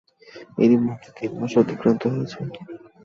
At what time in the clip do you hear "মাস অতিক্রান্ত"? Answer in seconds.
1.39-2.01